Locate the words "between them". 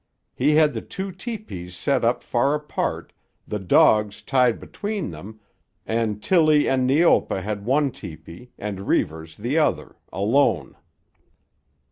4.59-5.39